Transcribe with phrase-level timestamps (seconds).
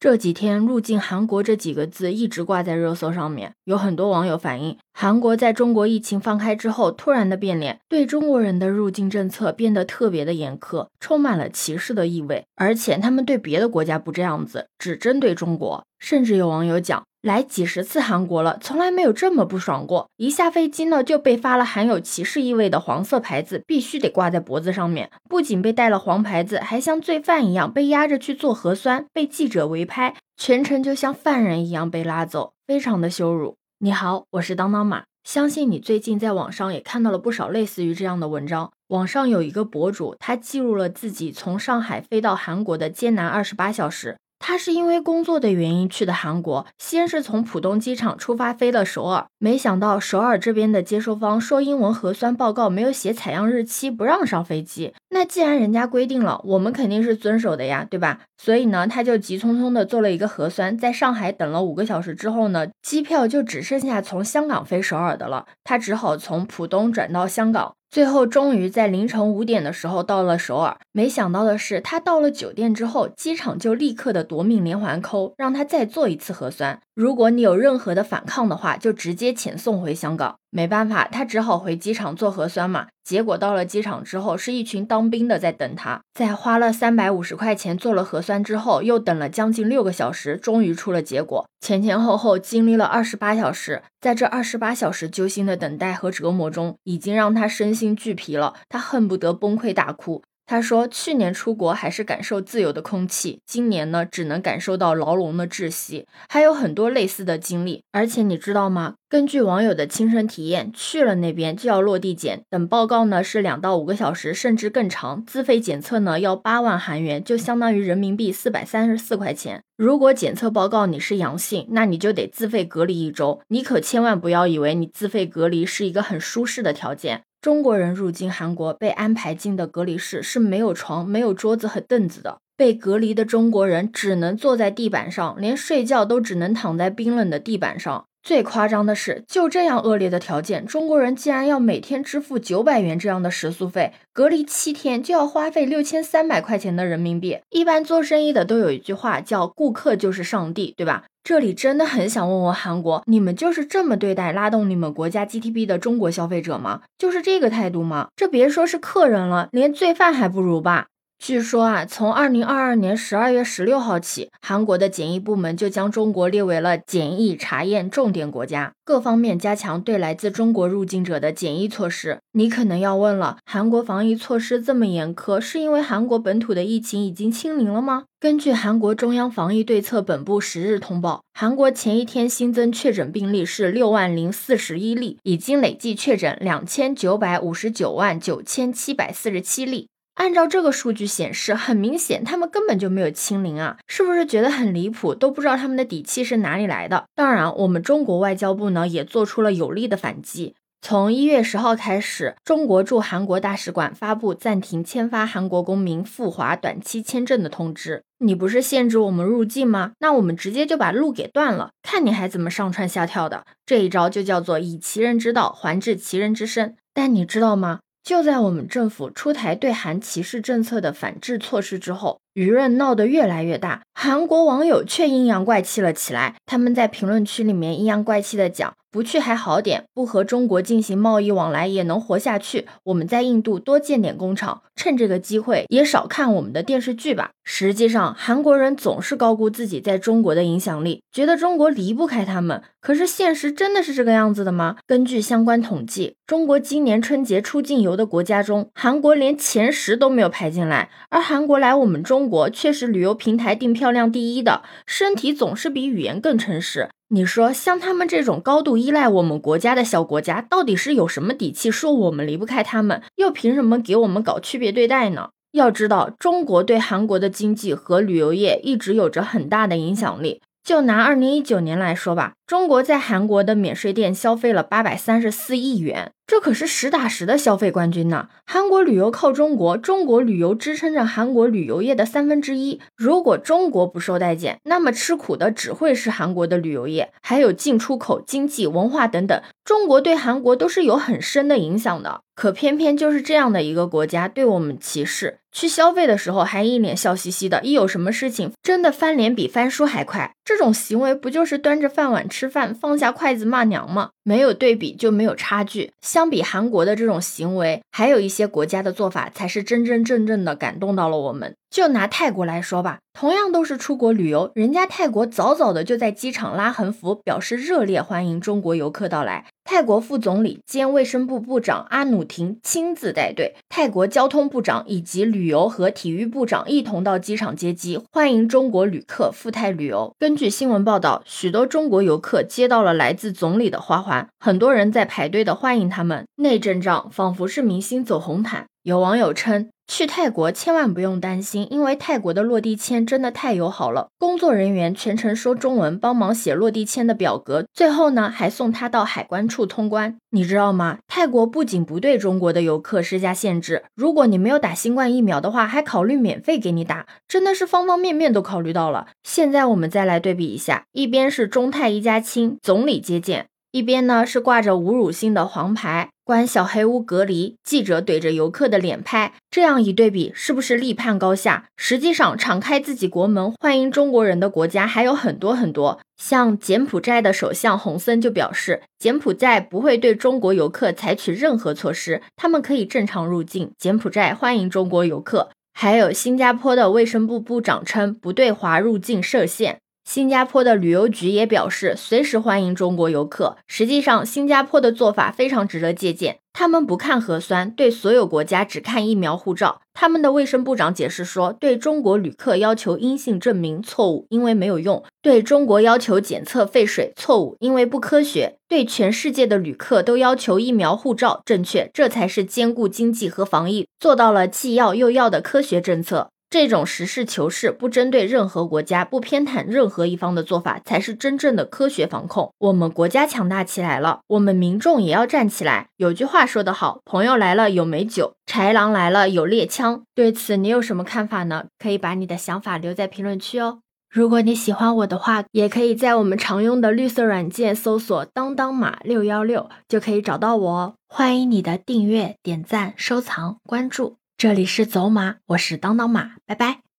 [0.00, 12.44] 这几天“入境韩国”这几个字一直挂在热搜上面，有很多网友反映，韩国在中国疫情放开之后突然的变脸，对中国人的入境政策变得特别的严苛，充满了歧视的意味。
[12.56, 15.84] 而且他们对别的国家不这样子，只针对中国。
[15.98, 17.02] 甚至有网友讲。
[17.22, 20.08] 来几十次韩国了，从来没有这么不爽过。
[20.16, 25.10] 一下飞机呢，就被发了含有歧视意味的黄色牌子，必须得挂在脖子上面。
[25.28, 33.56] 不仅被带了黄牌子，还像罪犯一样被压着去做核酸，被记者围拍，全程就像犯人一样被拉走，非常的羞辱。
[33.82, 38.70] 你好，我是当当马，相信你最近在网上也看到了不少类似于这样的文章。
[38.88, 44.18] 网上有一个博主，他记录了自己从上海飞到韩国的艰难二十八小时。
[44.42, 54.94] 他是因为工作的原因去的韩国，先是从浦东机场出发飞了首尔，没想到首尔这边的接收方说英文核酸报告没有写采样日期，不让上飞机。
[55.10, 58.22] 那既然人家规定了，我们肯定是遵守的呀，对吧？
[58.38, 67.74] 所以呢，他就急匆匆的做了一个核酸，在上海等了五个小时之后呢，机票就只剩下从香港飞首尔的了，他只好从浦东转到香港。
[67.90, 76.80] 最后终于在凌晨五点的时候到了首尔，没想到的是，他到了酒店之后，机场就立刻的夺命连环扣，让他再做一次核酸。
[76.94, 80.36] 如果你有任何的反抗的话，就直接遣送回香港。
[80.50, 82.86] 没办法，他只好回机场做核酸嘛。
[83.10, 86.00] 结果到了机场之后，是一群当兵的在等他。
[86.14, 91.44] 在花了三百五十块钱做了核酸之后，又等了将近六个小时，终于出了结果。
[91.60, 98.54] 前前后后经历了二十八小时，在这二十八小时揪心的等待和折磨中，已经让他身心俱疲了。
[98.68, 100.22] 他恨不得崩溃大哭。
[100.50, 106.08] 他说：“去年出国还是感受自由的空气，今年呢，只能感受到牢笼的窒息。
[106.28, 108.94] 还有很多类似的经历，而且你知道吗？
[109.08, 115.24] 根据网友的亲身体验，去了那边就要落地检，等报告呢是两到五个小时，甚至更长。
[115.24, 119.62] 自费检测呢要八万韩元，就相当于人民币四百三十四块钱。
[119.76, 123.40] 如果检测报告你是阳性，那你就得自费隔离一周。
[123.46, 132.40] 你可千万不要以为你自费隔离是一个很舒适的条件。”中国人入境韩国被安排进的隔离室是没有床、没有桌子和凳子的。
[132.54, 138.04] 被隔离的中国人只能坐在地板上，连睡觉都只能躺在冰冷的地板上。
[138.22, 147.38] 最夸张的是，就这样恶劣的条件，中国人竟然要每天支付九百元这样的食宿费，隔离七天就要花费六千三百块钱的人民币。
[147.50, 151.04] 一般做生意的都有一句话叫“顾客就是上帝”，对吧？
[151.22, 156.80] 这里真的很想问问韩国，你们就是这么对待拉动你们国家 GDP 的中国消费者吗？
[156.96, 158.08] 就是这个态度吗？
[158.16, 160.86] 这别说是客人了，连罪犯还不如吧？
[161.22, 172.20] 据说啊，从二零二二年十二月十六号起，韩国的检疫部门就将中国列为了检疫查验重点国家，各方面加强对来自中国入境者的检疫措施。
[172.32, 178.04] 你可能要问了，韩国防疫措施这么严苛，是因为韩国本土的疫情已经清零了吗？
[178.18, 189.88] 根据韩国中央防疫对策本部十日通报，韩国前一天新增确诊病例是六万零四十一例，已经累计确诊两千九百五十九万九千七百四十七例。
[190.20, 193.78] 按照这个数据显示，很明显他们根本就没有清零啊！
[193.88, 195.14] 是不是觉得很离谱？
[195.14, 197.06] 都不知道他们的底气是哪里来的？
[197.14, 200.54] 当然，我们中国外交部呢也做出了有力的反击。
[200.82, 208.02] 从一月十号开始，中国驻韩国大使馆发布暂停签发韩国公民赴华短期签证的通知。
[208.18, 209.92] 你不是限制我们入境吗？
[210.00, 213.46] 那我们直接就把路给断了，看你还怎么上蹿下跳的！
[213.64, 216.76] 这一招就叫做以其人之道还治其人之身。
[216.92, 217.80] 但你知道吗？
[218.02, 226.36] 就在我们政府出台对韩歧视政策的反制措施之后，舆论闹得越来越大，韩国网友却阴阳怪气了起来。
[226.46, 232.66] 他们在评论区里面阴阳怪气的讲：“不去还好点，不和中国进行贸易往来也能活下去。
[232.84, 242.62] 我们在印度多建点工厂，趁这个机会也少看我们的电视剧吧。”实际上，韩国人总是高估自己在中国的影响力，觉得中国离不开他们。
[242.80, 244.76] 可是现实真的是这个样子的吗？
[244.86, 250.90] 根据相关统计，中国今年春节出境游的国家中，韩国连前十都没有排进来。
[251.08, 256.88] 而韩国来我们中国却是旅游平台订票量第一的，身体总是比语言更诚实。
[257.08, 263.02] 你说，像他们这种高度依赖我们国家的小国家，到底是有什么底气说我们离不开他们？
[263.16, 265.30] 又凭什么给我们搞区别对待呢？
[265.52, 270.40] 要知道，中国对韩国的经济和旅游业一直有着很大的影响力。
[270.62, 276.10] 就拿二零一九年来说吧，中国在韩国的免税店消费了八百三十四亿元。
[276.26, 278.28] 这可是实打实的消费冠军呢！
[278.44, 282.80] 韩国旅游靠中国，中国旅游支撑着韩国旅游业的三分之一。
[282.96, 289.42] 如果中国不受待见，那么吃苦的只会是韩国的旅游业，还有进出口、经济、文化等等。
[289.64, 292.20] 中国对韩国都是有很深的影响的。
[292.36, 300.32] 可偏偏就是这样的一个国家对我们歧视，去消费的时候还一脸笑嘻嘻的，一有什么事情真的翻脸比翻书还快。
[300.44, 304.12] 这种行为不就是端着饭碗吃吃饭，放下筷子骂娘吗？
[304.22, 305.92] 没有对比就没有差距。
[306.00, 311.54] 相比韩国的这种行为，还有一些国家的做法才是真真正正的感动到了我们。
[311.70, 319.44] 就拿泰国来说吧，同样都是出国旅游，人家泰国早早的就在机场拉横幅，表示热烈欢迎中国游客到来。
[319.72, 330.12] 泰国副总理兼卫生部部长阿努廷亲自带队，泰国交通部长以及旅游和体育部长一同到机场接机，欢迎中国旅客赴泰旅游。
[330.18, 338.66] 根据新闻报道，许多中国游客接到了来自总理的花环，很多人在排队的欢迎他们，那阵仗仿佛是明星走红毯。
[338.82, 339.68] 有网友称。
[339.86, 350.16] 去泰国千万不用担心，因为泰国的落地签真的太友好了，工作人员全程说中文，帮忙写落地签的表格，最后呢还送他到海关处通关。
[350.30, 350.98] 你知道吗？
[351.08, 359.08] 泰国不仅不对中国的游客施加限制，如果你没有打新冠疫苗的话，还考虑免费给你打，真的是方方面面都考虑到了。
[359.24, 363.46] 现在我们再来对比一下，一边是中泰一家亲，总理接见。
[363.72, 371.64] 一边呢是挂着侮辱性的黄牌，关小黑屋隔离，记者怼着游客的脸拍，这样一对比，是不是立判高下？
[371.76, 385.50] 实际上，敞开自己国门欢迎中国人的国家还有很多很多，像柬埔寨的首相洪森就表示，柬埔寨不会对中国游客采取任何措施，他们可以正常入境，柬埔寨欢迎中国游客。
[385.74, 389.80] 还有新加坡的卫生部部长称，不对华入境设限。
[390.12, 393.56] 新加坡的旅游局也表示，随时欢迎中国游客。
[393.68, 396.38] 实际上，新加坡的做法非常值得借鉴。
[396.52, 399.82] 他们不看核酸，对所有国家只看疫苗护照。
[399.94, 416.30] 他们的卫生部长解释说，对中国旅客要求阴性证明错误，因为没有用；对中国要求检测废水错误，因为不科学；对全世界的旅客都要求疫苗护照正确，这才是兼顾经济和防疫，做到了既要又要的科学政策。
[416.50, 422.52] 这种实事求是、不针对任何国家、不偏袒任何一方的做法，才是真正的科学防控。
[422.58, 425.86] 我们国家强大起来了，我们民众也要站起来。
[425.96, 431.66] 有句话说得好：“朋友来了有美酒，豺狼来了有猎枪。”对此你有什么看法呢？
[431.78, 433.78] 可以把你的想法留在评论区哦。
[434.10, 440.94] 如果你喜欢我的话，也可以在我们常用的绿色软件搜索“当当马六幺六”，就可以找到我哦。
[441.06, 444.19] 欢迎你的订阅、点赞、收藏、关注。
[444.40, 446.80] 这里是走马，我是当当马，拜拜。